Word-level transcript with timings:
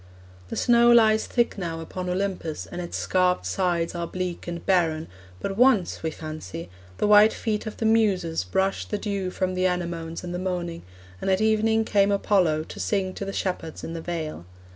The 0.47 0.55
snow 0.55 0.91
lies 0.91 1.27
thick 1.27 1.59
now 1.59 1.79
upon 1.79 2.09
Olympus, 2.09 2.65
and 2.65 2.81
its 2.81 2.97
scarped 2.97 3.45
sides 3.45 3.93
are 3.93 4.07
bleak 4.07 4.47
and 4.47 4.65
barren, 4.65 5.07
but 5.39 5.55
once, 5.57 6.01
we 6.01 6.09
fancy, 6.09 6.71
the 6.97 7.05
white 7.05 7.31
feet 7.31 7.67
of 7.67 7.77
the 7.77 7.85
Muses 7.85 8.43
brushed 8.43 8.89
the 8.89 8.97
dew 8.97 9.29
from 9.29 9.53
the 9.53 9.67
anemones 9.67 10.23
in 10.23 10.31
the 10.31 10.39
morning, 10.39 10.81
and 11.21 11.29
at 11.29 11.39
evening 11.39 11.85
came 11.85 12.11
Apollo 12.11 12.63
to 12.63 12.79
sing 12.79 13.13
to 13.13 13.25
the 13.25 13.31
shepherds 13.31 13.83
in 13.83 13.93
the 13.93 14.01
vale. 14.01 14.47